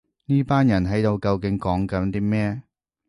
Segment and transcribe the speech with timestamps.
[0.25, 2.63] 呢班人喺度究竟講緊啲咩